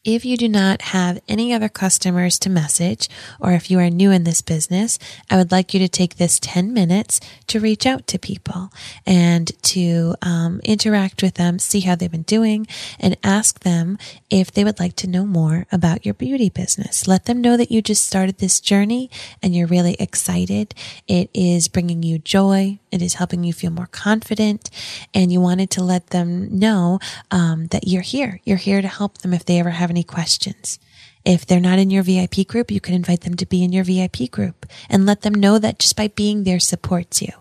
If 0.05 0.23
you 0.23 0.37
do 0.37 0.47
not 0.47 0.83
have 0.83 1.19
any 1.27 1.51
other 1.51 1.67
customers 1.67 2.37
to 2.39 2.49
message, 2.51 3.09
or 3.39 3.53
if 3.53 3.71
you 3.71 3.79
are 3.79 3.89
new 3.89 4.11
in 4.11 4.23
this 4.23 4.43
business, 4.43 4.99
I 5.31 5.35
would 5.35 5.51
like 5.51 5.73
you 5.73 5.79
to 5.79 5.87
take 5.87 6.17
this 6.17 6.39
10 6.39 6.71
minutes 6.71 7.19
to 7.47 7.59
reach 7.59 7.87
out 7.87 8.05
to 8.07 8.19
people 8.19 8.71
and 9.03 9.51
to 9.63 10.13
um, 10.21 10.59
interact 10.63 11.23
with 11.23 11.33
them, 11.33 11.57
see 11.57 11.79
how 11.79 11.95
they've 11.95 12.11
been 12.11 12.21
doing, 12.21 12.67
and 12.99 13.17
ask 13.23 13.61
them 13.61 13.97
if 14.29 14.51
they 14.51 14.63
would 14.63 14.79
like 14.79 14.95
to 14.97 15.07
know 15.07 15.25
more 15.25 15.65
about 15.71 16.05
your 16.05 16.13
beauty 16.13 16.49
business. 16.49 17.07
Let 17.07 17.25
them 17.25 17.41
know 17.41 17.57
that 17.57 17.71
you 17.71 17.81
just 17.81 18.05
started 18.05 18.37
this 18.37 18.59
journey 18.59 19.09
and 19.41 19.55
you're 19.55 19.65
really 19.65 19.95
excited. 19.95 20.75
It 21.07 21.31
is 21.33 21.67
bringing 21.67 22.03
you 22.03 22.19
joy. 22.19 22.77
It 22.91 23.01
is 23.01 23.15
helping 23.15 23.43
you 23.43 23.53
feel 23.53 23.71
more 23.71 23.87
confident. 23.87 24.69
And 25.15 25.33
you 25.33 25.41
wanted 25.41 25.71
to 25.71 25.83
let 25.83 26.07
them 26.11 26.59
know 26.59 26.99
um, 27.31 27.67
that 27.67 27.87
you're 27.87 28.03
here. 28.03 28.39
You're 28.43 28.57
here 28.57 28.83
to 28.83 28.87
help 28.87 29.17
them 29.17 29.33
if 29.33 29.43
they 29.45 29.59
ever 29.59 29.71
have 29.71 29.94
any 29.95 30.03
questions. 30.03 30.77
If 31.23 31.45
they're 31.45 31.59
not 31.59 31.79
in 31.79 31.89
your 31.89 32.03
VIP 32.03 32.47
group, 32.47 32.69
you 32.69 32.79
can 32.79 32.93
invite 32.93 33.21
them 33.21 33.35
to 33.37 33.47
be 33.47 33.63
in 33.63 33.73
your 33.73 33.83
VIP 33.83 34.29
group 34.29 34.67
and 34.89 35.07
let 35.07 35.21
them 35.21 35.33
know 35.33 35.57
that 35.57 35.79
just 35.79 35.95
by 35.95 36.09
being 36.09 36.43
there 36.43 36.59
supports 36.59 37.19
you. 37.19 37.31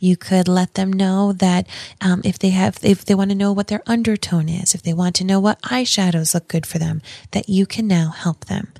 You 0.00 0.16
could 0.16 0.48
let 0.48 0.74
them 0.74 0.92
know 0.92 1.32
that 1.34 1.68
um, 2.00 2.20
if 2.24 2.36
they 2.38 2.50
have, 2.50 2.78
if 2.82 3.04
they 3.04 3.14
want 3.14 3.30
to 3.30 3.36
know 3.36 3.52
what 3.52 3.68
their 3.68 3.82
undertone 3.86 4.48
is, 4.48 4.74
if 4.74 4.82
they 4.82 4.92
want 4.92 5.14
to 5.16 5.24
know 5.24 5.38
what 5.38 5.62
eyeshadows 5.62 6.34
look 6.34 6.48
good 6.48 6.66
for 6.66 6.78
them, 6.78 7.00
that 7.30 7.48
you 7.48 7.64
can 7.64 7.86
now 7.86 8.10
help 8.10 8.46
them. 8.46 8.72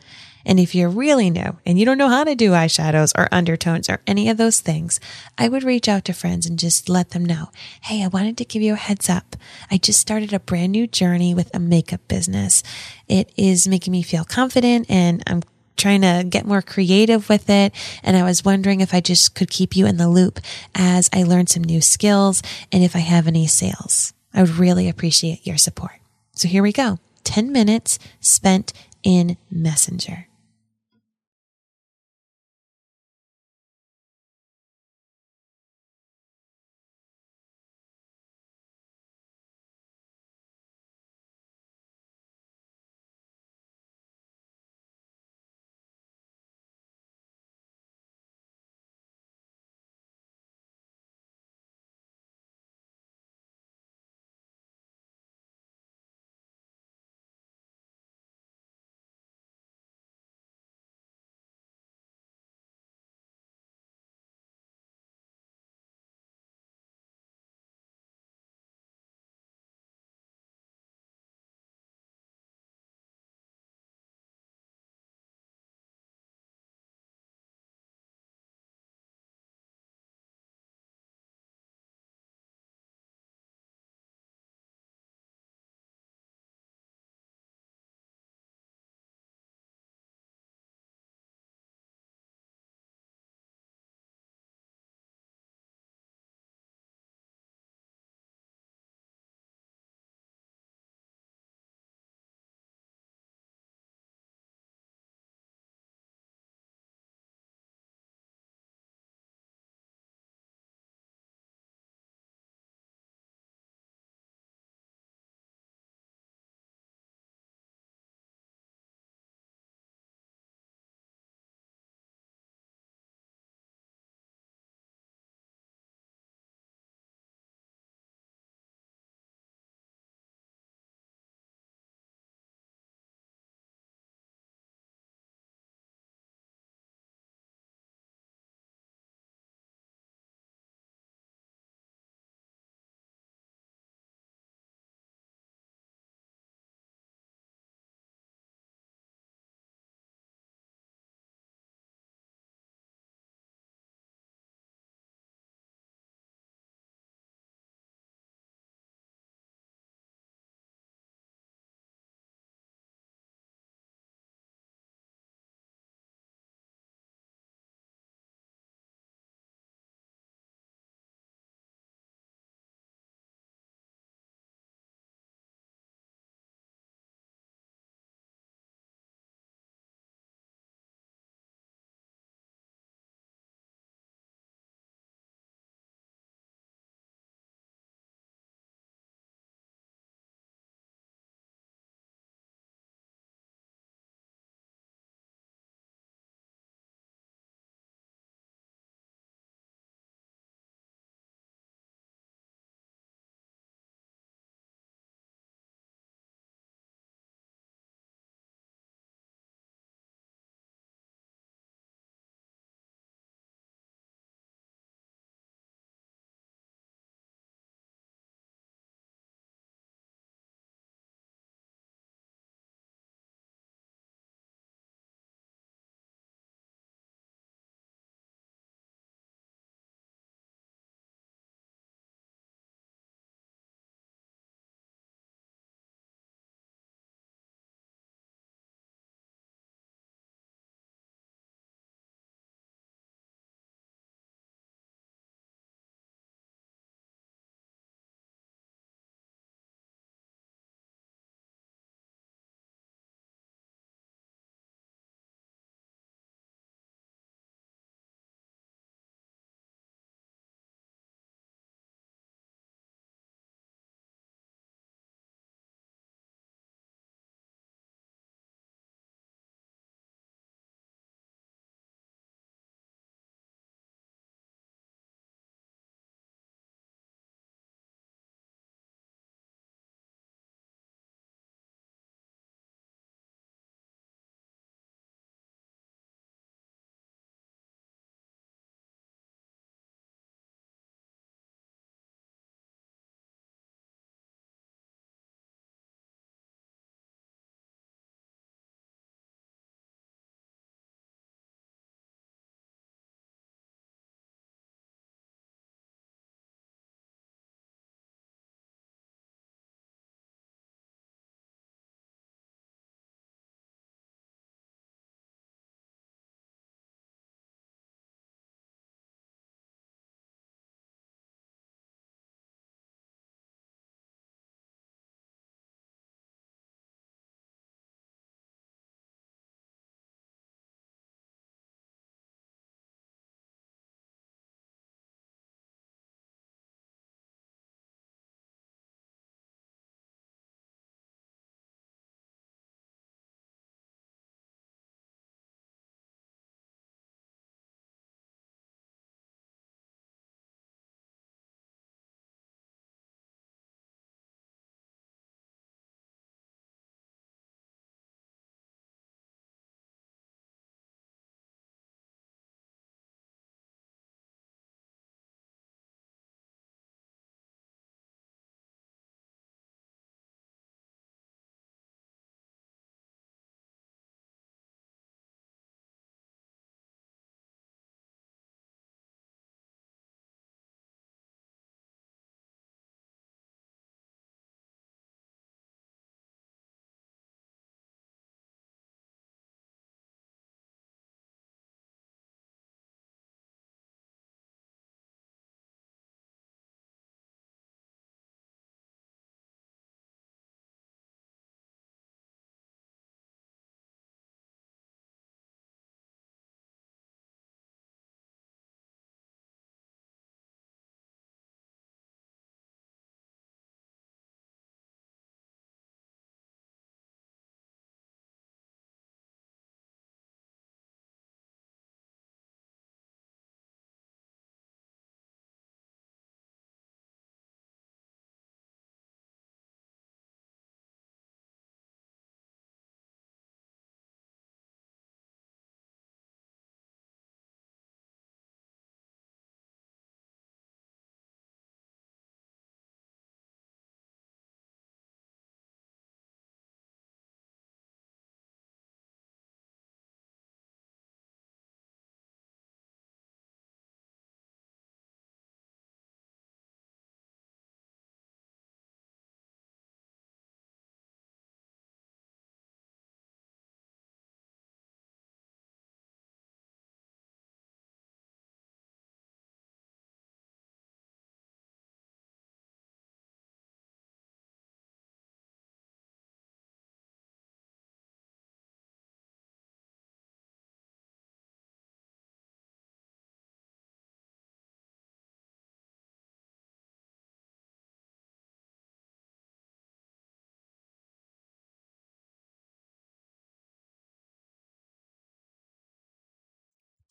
And 0.48 0.58
if 0.58 0.74
you're 0.74 0.88
really 0.88 1.28
new 1.28 1.58
and 1.66 1.78
you 1.78 1.84
don't 1.84 1.98
know 1.98 2.08
how 2.08 2.24
to 2.24 2.34
do 2.34 2.52
eyeshadows 2.52 3.12
or 3.16 3.28
undertones 3.30 3.90
or 3.90 4.00
any 4.06 4.30
of 4.30 4.38
those 4.38 4.60
things, 4.60 4.98
I 5.36 5.48
would 5.48 5.62
reach 5.62 5.88
out 5.88 6.06
to 6.06 6.14
friends 6.14 6.46
and 6.46 6.58
just 6.58 6.88
let 6.88 7.10
them 7.10 7.24
know, 7.24 7.50
Hey, 7.82 8.02
I 8.02 8.08
wanted 8.08 8.38
to 8.38 8.46
give 8.46 8.62
you 8.62 8.72
a 8.72 8.76
heads 8.76 9.10
up. 9.10 9.36
I 9.70 9.76
just 9.76 10.00
started 10.00 10.32
a 10.32 10.40
brand 10.40 10.72
new 10.72 10.86
journey 10.86 11.34
with 11.34 11.54
a 11.54 11.60
makeup 11.60 12.00
business. 12.08 12.62
It 13.08 13.30
is 13.36 13.68
making 13.68 13.92
me 13.92 14.02
feel 14.02 14.24
confident 14.24 14.90
and 14.90 15.22
I'm 15.26 15.42
trying 15.76 16.00
to 16.00 16.24
get 16.28 16.46
more 16.46 16.62
creative 16.62 17.28
with 17.28 17.50
it. 17.50 17.74
And 18.02 18.16
I 18.16 18.22
was 18.22 18.42
wondering 18.42 18.80
if 18.80 18.94
I 18.94 19.00
just 19.00 19.34
could 19.34 19.50
keep 19.50 19.76
you 19.76 19.86
in 19.86 19.98
the 19.98 20.08
loop 20.08 20.40
as 20.74 21.10
I 21.12 21.24
learn 21.24 21.46
some 21.46 21.62
new 21.62 21.82
skills 21.82 22.42
and 22.72 22.82
if 22.82 22.96
I 22.96 23.00
have 23.00 23.26
any 23.26 23.46
sales. 23.46 24.14
I 24.32 24.42
would 24.42 24.56
really 24.56 24.88
appreciate 24.88 25.46
your 25.46 25.58
support. 25.58 26.00
So 26.32 26.48
here 26.48 26.62
we 26.62 26.72
go. 26.72 26.98
10 27.24 27.52
minutes 27.52 27.98
spent 28.20 28.72
in 29.02 29.36
Messenger. 29.50 30.27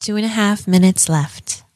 Two 0.08 0.15
and 0.15 0.24
a 0.24 0.30
half 0.30 0.70
minutes 0.70 1.10
left. 1.10 1.66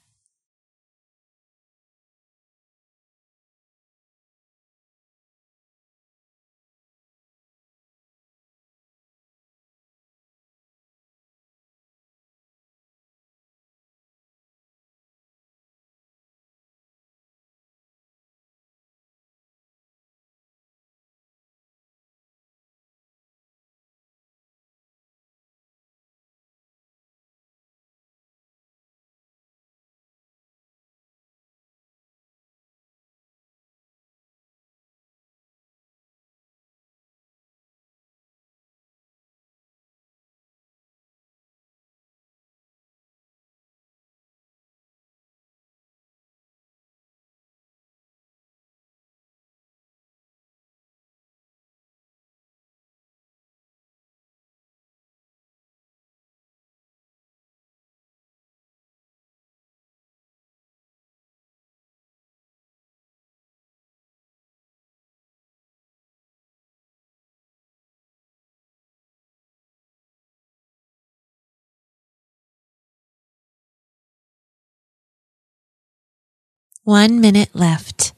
One 76.84 77.22
minute 77.22 77.54
left. 77.54 78.12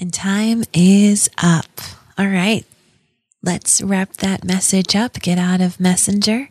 And 0.00 0.14
time 0.14 0.62
is 0.72 1.28
up. 1.38 1.66
All 2.16 2.28
right. 2.28 2.64
Let's 3.42 3.82
wrap 3.82 4.12
that 4.18 4.44
message 4.44 4.94
up. 4.94 5.14
Get 5.14 5.38
out 5.38 5.60
of 5.60 5.80
Messenger. 5.80 6.50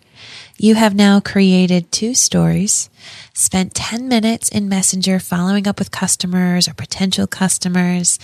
You 0.58 0.76
have 0.76 0.94
now 0.94 1.22
created 1.22 1.90
two 1.90 2.14
stories, 2.14 2.90
spent 3.34 3.74
10 3.74 4.10
minutes 4.10 4.50
in 4.50 4.68
Messenger 4.68 5.20
following 5.20 5.66
up 5.66 5.80
with 5.80 5.92
customers 5.92 6.68
or 6.68 6.74
potential 6.74 7.26
customers. 7.26 8.20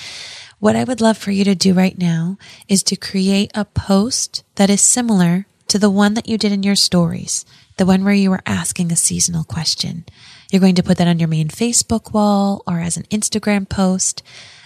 What 0.59 0.75
I 0.75 0.83
would 0.83 0.99
love 0.99 1.17
for 1.17 1.31
you 1.31 1.45
to 1.45 1.55
do 1.55 1.73
right 1.73 1.97
now 1.97 2.38
is 2.67 2.83
to 2.83 2.97
create 2.97 3.51
a 3.55 3.63
post 3.63 4.43
that 4.55 4.69
is 4.69 4.81
similar 4.81 5.45
to 5.69 5.79
the 5.79 5.89
one 5.89 6.15
that 6.15 6.27
you 6.27 6.38
did 6.38 6.51
in 6.51 6.63
your 6.63 6.75
stories, 6.75 7.45
the 7.77 7.86
one 7.86 8.03
where 8.03 8.13
you 8.13 8.29
were 8.29 8.43
asking 8.45 8.91
a 8.91 8.97
seasonal 8.97 9.45
question. 9.45 10.03
You're 10.51 10.59
going 10.59 10.75
to 10.75 10.83
put 10.83 10.97
that 10.97 11.07
on 11.07 11.19
your 11.19 11.29
main 11.29 11.47
Facebook 11.47 12.13
wall 12.13 12.62
or 12.67 12.79
as 12.79 12.97
an 12.97 13.03
Instagram 13.03 13.69
post. 13.69 14.21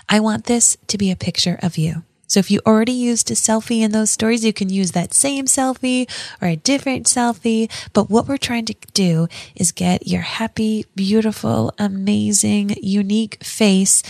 I 0.10 0.20
want 0.20 0.46
this 0.46 0.78
to 0.88 0.98
be 0.98 1.12
a 1.12 1.16
picture 1.16 1.60
of 1.62 1.78
you. 1.78 2.04
So 2.28 2.40
if 2.40 2.52
you 2.52 2.60
already 2.66 2.92
used 2.92 3.32
a 3.32 3.36
selfie 3.36 3.80
in 3.80 3.92
those 3.92 4.12
stories, 4.12 4.44
you 4.44 4.52
can 4.52 4.70
use 4.70 4.92
that 4.92 5.14
same 5.14 5.46
selfie 5.46 6.10
or 6.42 6.50
a 6.50 6.58
different 6.58 7.08
selfie. 7.08 7.72
But 7.94 8.10
what 8.10 8.28
we're 8.28 8.38
trying 8.38 8.66
to 8.66 8.76
do 8.94 9.28
is 9.56 9.72
get 9.72 10.08
your 10.08 10.22
happy, 10.22 10.86
beautiful, 10.94 11.74
amazing, 11.80 12.76
unique 12.82 13.42
face 13.44 14.04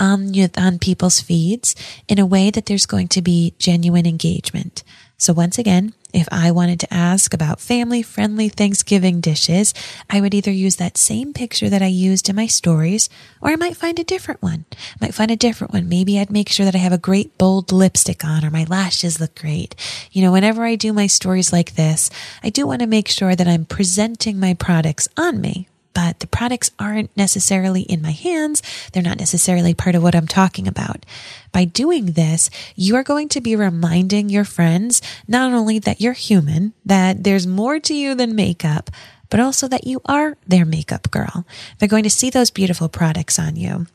on, 0.00 0.32
on 0.56 0.78
people's 0.80 1.20
feeds 1.20 1.76
in 2.08 2.18
a 2.18 2.26
way 2.26 2.50
that 2.50 2.66
there's 2.66 2.86
going 2.86 3.08
to 3.08 3.22
be 3.22 3.54
genuine 3.58 4.06
engagement. 4.06 4.82
So 5.16 5.32
once 5.32 5.58
again, 5.58 5.94
if 6.12 6.28
I 6.30 6.50
wanted 6.50 6.80
to 6.80 6.92
ask 6.92 7.32
about 7.32 7.60
family 7.60 8.02
friendly 8.02 8.48
Thanksgiving 8.48 9.20
dishes, 9.20 9.72
I 10.08 10.20
would 10.20 10.34
either 10.34 10.50
use 10.50 10.76
that 10.76 10.98
same 10.98 11.32
picture 11.32 11.68
that 11.70 11.82
I 11.82 11.86
used 11.86 12.28
in 12.28 12.36
my 12.36 12.46
stories, 12.46 13.08
or 13.40 13.50
I 13.50 13.56
might 13.56 13.76
find 13.76 13.98
a 13.98 14.04
different 14.04 14.42
one. 14.42 14.66
I 14.72 15.06
might 15.06 15.14
find 15.14 15.30
a 15.30 15.36
different 15.36 15.72
one. 15.72 15.88
Maybe 15.88 16.18
I'd 16.18 16.30
make 16.30 16.48
sure 16.48 16.66
that 16.66 16.74
I 16.74 16.78
have 16.78 16.92
a 16.92 16.98
great 16.98 17.38
bold 17.38 17.72
lipstick 17.72 18.24
on 18.24 18.44
or 18.44 18.50
my 18.50 18.64
lashes 18.64 19.20
look 19.20 19.34
great. 19.34 19.74
You 20.12 20.22
know, 20.22 20.32
whenever 20.32 20.64
I 20.64 20.76
do 20.76 20.92
my 20.92 21.06
stories 21.06 21.52
like 21.52 21.74
this, 21.74 22.10
I 22.42 22.50
do 22.50 22.66
want 22.66 22.80
to 22.80 22.86
make 22.86 23.08
sure 23.08 23.34
that 23.34 23.48
I'm 23.48 23.64
presenting 23.64 24.38
my 24.38 24.54
products 24.54 25.08
on 25.16 25.40
me 25.40 25.69
but 25.94 26.20
the 26.20 26.26
products 26.26 26.70
aren't 26.78 27.14
necessarily 27.16 27.82
in 27.82 28.02
my 28.02 28.12
hands. 28.12 28.62
They're 28.92 29.02
not 29.02 29.18
necessarily 29.18 29.74
part 29.74 29.94
of 29.94 30.02
what 30.02 30.14
I'm 30.14 30.26
talking 30.26 30.68
about. 30.68 31.04
By 31.52 31.64
doing 31.64 32.12
this, 32.12 32.50
you 32.76 32.96
are 32.96 33.02
going 33.02 33.28
to 33.30 33.40
be 33.40 33.56
reminding 33.56 34.28
your 34.28 34.44
friends 34.44 35.02
not 35.26 35.52
only 35.52 35.78
that 35.80 36.00
you're 36.00 36.12
human, 36.12 36.72
that 36.84 37.24
there's 37.24 37.46
more 37.46 37.80
to 37.80 37.94
you 37.94 38.14
than 38.14 38.34
makeup, 38.34 38.90
but 39.30 39.40
also 39.40 39.68
that 39.68 39.86
you 39.86 40.00
are 40.04 40.36
their 40.46 40.64
makeup 40.64 41.10
girl. 41.10 41.46
They're 41.78 41.88
going 41.88 42.04
to 42.04 42.10
see 42.10 42.30
those 42.30 42.50
beautiful 42.50 42.88
products 42.88 43.38
on 43.38 43.56
you. 43.56 43.86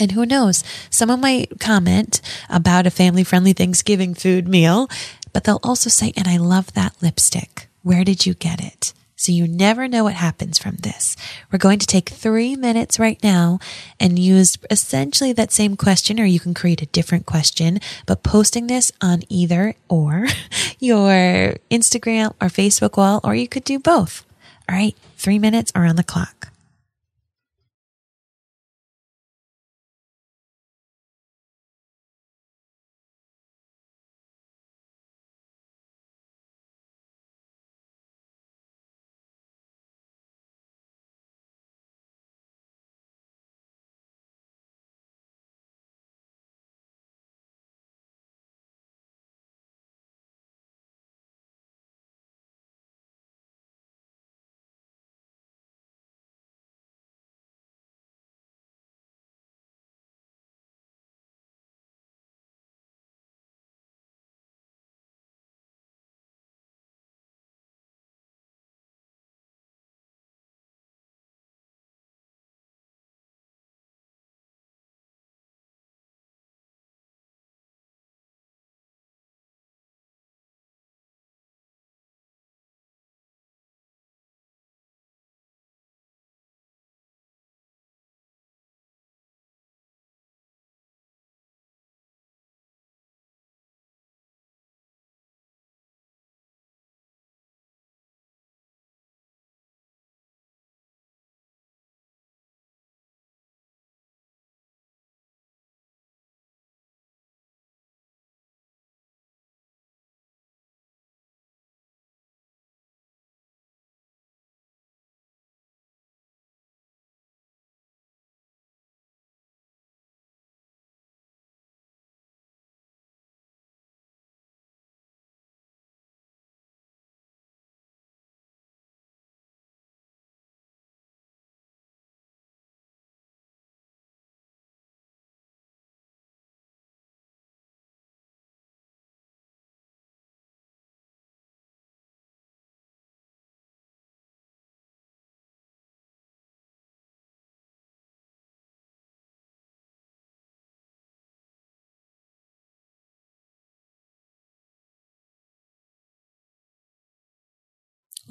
And 0.00 0.12
who 0.12 0.24
knows, 0.24 0.64
someone 0.88 1.20
might 1.20 1.60
comment 1.60 2.22
about 2.48 2.86
a 2.86 2.90
family 2.90 3.24
friendly 3.24 3.52
Thanksgiving 3.52 4.14
food 4.14 4.48
meal, 4.48 4.88
but 5.32 5.44
they'll 5.44 5.60
also 5.62 5.90
say, 5.90 6.12
and 6.16 6.26
I 6.26 6.38
love 6.38 6.72
that 6.72 6.94
lipstick. 7.02 7.68
Where 7.82 8.04
did 8.04 8.24
you 8.24 8.32
get 8.32 8.62
it? 8.62 8.94
So 9.22 9.30
you 9.30 9.46
never 9.46 9.86
know 9.86 10.02
what 10.02 10.14
happens 10.14 10.58
from 10.58 10.78
this. 10.78 11.16
We're 11.52 11.58
going 11.60 11.78
to 11.78 11.86
take 11.86 12.08
three 12.08 12.56
minutes 12.56 12.98
right 12.98 13.22
now 13.22 13.60
and 14.00 14.18
use 14.18 14.58
essentially 14.68 15.32
that 15.34 15.52
same 15.52 15.76
question, 15.76 16.18
or 16.18 16.24
you 16.24 16.40
can 16.40 16.54
create 16.54 16.82
a 16.82 16.86
different 16.86 17.24
question, 17.24 17.78
but 18.04 18.24
posting 18.24 18.66
this 18.66 18.90
on 19.00 19.22
either 19.28 19.76
or 19.88 20.26
your 20.80 21.54
Instagram 21.70 22.34
or 22.40 22.48
Facebook 22.48 22.96
wall, 22.96 23.20
or 23.22 23.36
you 23.36 23.46
could 23.46 23.62
do 23.62 23.78
both. 23.78 24.26
All 24.68 24.74
right. 24.74 24.96
Three 25.16 25.38
minutes 25.38 25.70
are 25.76 25.86
on 25.86 25.94
the 25.94 26.02
clock. 26.02 26.51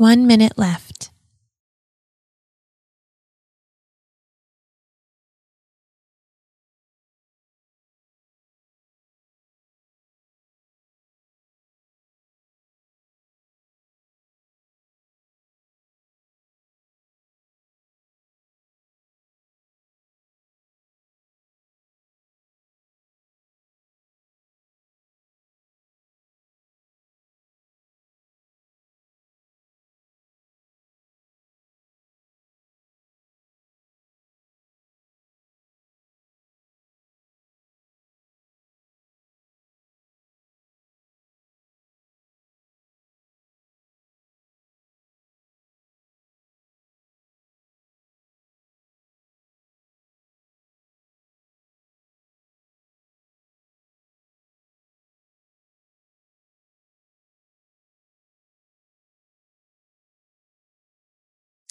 One 0.02 0.26
minute 0.26 0.58
left. 0.58 1.12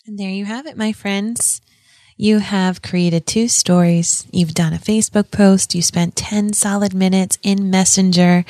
And 0.06 0.18
there 0.18 0.30
you 0.30 0.44
have 0.46 0.66
it, 0.66 0.76
my 0.76 0.92
friends. 0.92 1.60
You 2.16 2.40
have 2.40 2.82
created 2.82 3.26
two 3.26 3.48
stories. 3.48 4.26
You've 4.30 4.52
done 4.52 4.74
a 4.74 4.78
Facebook 4.78 5.30
post. 5.30 5.74
You 5.74 5.80
spent 5.80 6.16
10 6.16 6.52
solid 6.52 6.92
minutes 6.92 7.38
in 7.42 7.70
Messenger. 7.70 8.44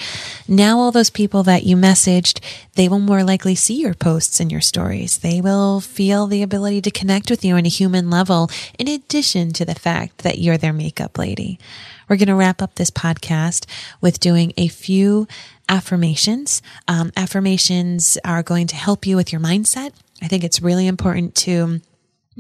Now, 0.49 0.79
all 0.79 0.91
those 0.91 1.11
people 1.11 1.45
that 1.45 1.63
you 1.63 1.77
messaged, 1.77 2.41
they 2.75 2.89
will 2.89 2.99
more 2.99 3.23
likely 3.23 3.55
see 3.55 3.81
your 3.81 3.95
posts 3.95 4.41
and 4.41 4.51
your 4.51 4.61
stories. 4.61 5.19
They 5.19 5.41
will 5.41 5.81
feel 5.81 6.27
the 6.27 6.43
ability 6.43 6.81
to 6.83 6.91
connect 6.91 7.31
with 7.31 7.45
you 7.45 7.55
on 7.55 7.65
a 7.65 7.69
human 7.69 8.11
level, 8.11 8.51
in 8.77 8.89
addition 8.89 9.53
to 9.53 9.65
the 9.65 9.77
fact 9.77 10.19
that 10.19 10.39
you're 10.39 10.59
their 10.59 10.73
makeup 10.73 11.17
lady. 11.17 11.61
We're 12.09 12.17
going 12.17 12.27
to 12.27 12.35
wrap 12.35 12.61
up 12.61 12.75
this 12.75 12.91
podcast 12.91 13.67
with 14.01 14.19
doing 14.19 14.53
a 14.57 14.67
few 14.67 15.29
affirmations. 15.69 16.61
Um, 16.89 17.13
affirmations 17.17 18.19
are 18.25 18.43
going 18.43 18.67
to 18.67 18.75
help 18.75 19.07
you 19.07 19.15
with 19.15 19.31
your 19.31 19.41
mindset. 19.41 19.93
I 20.23 20.29
think 20.29 20.45
it's 20.45 20.63
really 20.63 20.87
important 20.87 21.35
to 21.37 21.81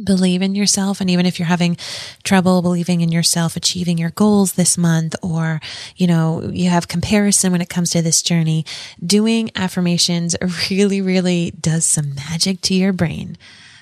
believe 0.02 0.42
in 0.42 0.54
yourself. 0.54 1.00
And 1.00 1.10
even 1.10 1.26
if 1.26 1.38
you're 1.38 1.48
having 1.48 1.76
trouble 2.22 2.62
believing 2.62 3.00
in 3.00 3.12
yourself, 3.12 3.56
achieving 3.56 3.98
your 3.98 4.10
goals 4.10 4.52
this 4.52 4.78
month, 4.78 5.14
or, 5.22 5.60
you 5.96 6.06
know, 6.06 6.48
you 6.52 6.70
have 6.70 6.88
comparison 6.88 7.52
when 7.52 7.60
it 7.60 7.68
comes 7.68 7.90
to 7.90 8.02
this 8.02 8.22
journey, 8.22 8.64
doing 9.04 9.50
affirmations 9.54 10.36
really, 10.70 11.00
really 11.00 11.52
does 11.60 11.84
some 11.84 12.14
magic 12.14 12.60
to 12.62 12.74
your 12.74 12.92
brain. 12.92 13.36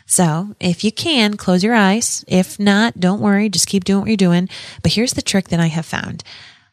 So 0.06 0.56
if 0.58 0.84
you 0.84 0.90
can, 0.90 1.37
close 1.37 1.62
your 1.62 1.74
eyes. 1.74 2.24
If 2.26 2.58
not, 2.58 2.98
don't 2.98 3.20
worry. 3.20 3.50
Just 3.50 3.68
keep 3.68 3.84
doing 3.84 4.00
what 4.00 4.08
you're 4.08 4.16
doing. 4.16 4.48
But 4.82 4.92
here's 4.92 5.12
the 5.12 5.22
trick 5.22 5.48
that 5.48 5.61
I 5.61 5.66
have 5.66 5.84
found. 5.84 6.24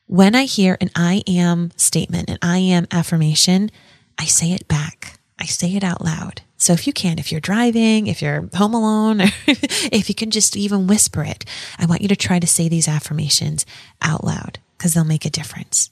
When 0.07 0.35
I 0.35 0.45
hear 0.45 0.77
an 0.79 0.91
I 0.95 1.23
am 1.27 1.71
statement, 1.75 2.29
an 2.29 2.37
I 2.41 2.59
am 2.59 2.87
affirmation, 2.91 3.71
I 4.17 4.25
say 4.25 4.53
it 4.53 4.67
back. 4.67 5.19
I 5.39 5.45
say 5.45 5.75
it 5.75 5.83
out 5.83 6.03
loud. 6.03 6.41
So 6.57 6.73
if 6.73 6.87
you 6.87 6.93
can, 6.93 7.19
if 7.19 7.31
you're 7.31 7.41
driving, 7.41 8.07
if 8.07 8.21
you're 8.21 8.49
home 8.53 8.73
alone, 8.73 9.21
if 9.47 10.07
you 10.09 10.15
can 10.15 10.31
just 10.31 10.55
even 10.55 10.87
whisper 10.87 11.23
it, 11.23 11.45
I 11.77 11.85
want 11.85 12.01
you 12.01 12.07
to 12.07 12.15
try 12.15 12.39
to 12.39 12.47
say 12.47 12.69
these 12.69 12.87
affirmations 12.87 13.65
out 14.01 14.23
loud 14.23 14.59
because 14.77 14.93
they'll 14.93 15.03
make 15.03 15.25
a 15.25 15.29
difference. 15.29 15.91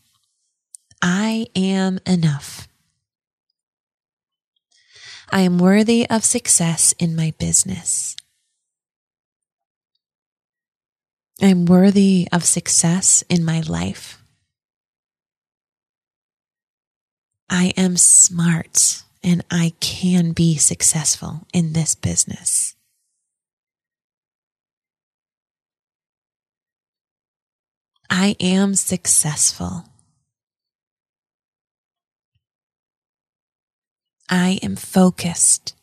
I 1.01 1.47
am 1.55 1.99
enough. 2.05 2.67
I 5.29 5.41
am 5.41 5.57
worthy 5.57 6.09
of 6.09 6.23
success 6.23 6.93
in 6.97 7.15
my 7.15 7.33
business. 7.37 8.15
I 11.41 11.47
am 11.47 11.65
worthy 11.65 12.27
of 12.31 12.45
success 12.45 13.23
in 13.27 13.43
my 13.43 13.61
life. 13.61 14.23
I 17.49 17.73
am 17.75 17.97
smart 17.97 19.02
and 19.23 19.43
I 19.49 19.73
can 19.79 20.33
be 20.33 20.57
successful 20.57 21.47
in 21.53 21.73
this 21.73 21.95
business. 21.95 22.75
I 28.09 28.35
am 28.39 28.75
successful. 28.75 29.85
I 34.29 34.59
am 34.61 34.75
focused. 34.75 35.73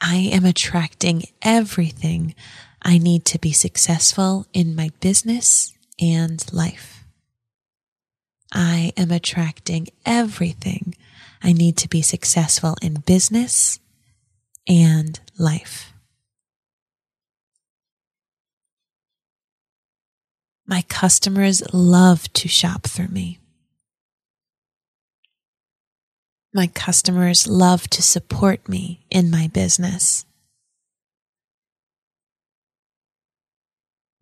I 0.00 0.16
am 0.16 0.44
attracting 0.44 1.24
everything 1.42 2.34
I 2.82 2.98
need 2.98 3.24
to 3.26 3.38
be 3.38 3.52
successful 3.52 4.46
in 4.52 4.74
my 4.74 4.90
business 5.00 5.74
and 6.00 6.44
life. 6.52 6.99
I 8.52 8.92
am 8.96 9.10
attracting 9.10 9.88
everything 10.04 10.94
I 11.42 11.52
need 11.52 11.76
to 11.78 11.88
be 11.88 12.02
successful 12.02 12.76
in 12.82 13.00
business 13.06 13.78
and 14.68 15.18
life. 15.38 15.92
My 20.66 20.82
customers 20.82 21.62
love 21.72 22.32
to 22.34 22.48
shop 22.48 22.84
through 22.84 23.08
me. 23.08 23.38
My 26.52 26.66
customers 26.66 27.46
love 27.46 27.88
to 27.90 28.02
support 28.02 28.68
me 28.68 29.06
in 29.10 29.30
my 29.30 29.48
business. 29.48 30.24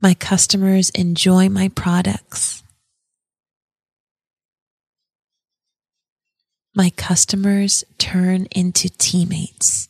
My 0.01 0.15
customers 0.15 0.91
enjoy 0.91 1.49
my 1.49 1.69
products. 1.69 2.63
My 6.79 6.91
customers 6.91 7.83
turn 7.99 8.47
into 8.53 8.89
teammates. 8.89 9.89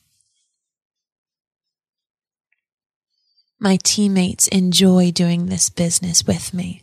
My 3.61 3.77
teammates 3.85 4.49
enjoy 4.49 5.11
doing 5.11 5.47
this 5.47 5.69
business 5.69 6.27
with 6.27 6.55
me. 6.55 6.81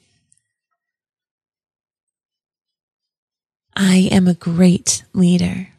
I 3.76 4.08
am 4.12 4.28
a 4.28 4.36
great 4.36 5.04
leader. 5.12 5.70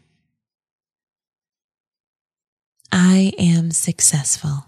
I 2.91 3.33
am 3.39 3.71
successful. 3.71 4.67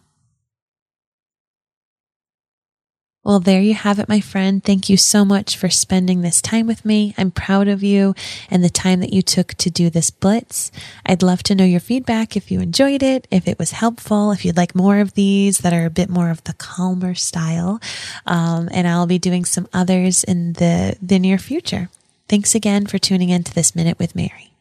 Well, 3.29 3.41
there 3.41 3.61
you 3.61 3.75
have 3.75 3.99
it, 3.99 4.09
my 4.09 4.21
friend. 4.21 4.65
Thank 4.65 4.89
you 4.89 4.97
so 4.97 5.23
much 5.23 5.55
for 5.55 5.69
spending 5.69 6.23
this 6.23 6.41
time 6.41 6.67
with 6.67 6.83
me. 6.83 7.15
I'm 7.19 7.31
proud 7.31 7.69
of 7.69 7.83
you 7.83 8.15
and 8.51 8.65
the 8.65 8.71
time 8.71 9.01
that 9.01 9.13
you 9.13 9.21
took 9.21 9.53
to 9.57 9.69
do 9.69 9.91
this 9.91 10.09
blitz. 10.09 10.73
I'd 11.05 11.23
love 11.23 11.43
to 11.43 11.55
know 11.55 11.67
your 11.67 11.79
feedback 11.79 12.39
if 12.39 12.51
you 12.51 12.61
enjoyed 12.61 13.03
it, 13.03 13.29
if 13.31 13.47
it 13.47 13.59
was 13.59 13.73
helpful, 13.73 14.33
if 14.33 14.47
you'd 14.47 14.57
like 14.57 14.75
more 14.75 14.99
of 14.99 15.13
these 15.13 15.59
that 15.59 15.75
are 15.75 15.85
a 15.85 15.91
bit 15.91 16.09
more 16.09 16.31
of 16.31 16.43
the 16.45 16.55
calmer 16.55 17.15
style. 17.15 17.83
Um, 18.27 18.71
and 18.73 18.89
I'll 18.89 19.07
be 19.07 19.19
doing 19.19 19.45
some 19.45 19.69
others 19.75 20.25
in 20.25 20.55
the, 20.55 20.97
the 21.03 21.19
near 21.19 21.37
future. 21.37 21.91
Thanks 22.31 22.55
again 22.55 22.87
for 22.87 22.97
tuning 22.97 23.29
in 23.29 23.45
to 23.45 23.55
this 23.55 23.77
minute 23.77 23.99
with 23.99 24.17
Mary. 24.17 24.55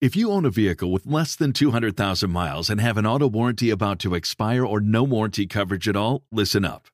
If 0.00 0.16
you 0.16 0.32
own 0.32 0.44
a 0.44 0.50
vehicle 0.50 0.90
with 0.90 1.06
less 1.06 1.36
than 1.36 1.52
200,000 1.52 2.32
miles 2.32 2.68
and 2.68 2.80
have 2.80 2.96
an 2.96 3.06
auto 3.06 3.28
warranty 3.28 3.70
about 3.70 4.00
to 4.00 4.16
expire 4.16 4.66
or 4.66 4.80
no 4.80 5.04
warranty 5.04 5.46
coverage 5.46 5.88
at 5.88 5.94
all, 5.94 6.24
listen 6.32 6.64
up. 6.64 6.88